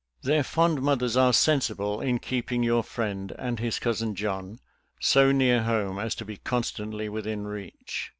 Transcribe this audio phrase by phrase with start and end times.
[0.05, 4.57] *«««* Their fond mothers are sensible in keeping your friend and his cousin John
[4.99, 8.09] so near home as to be constantly within reach.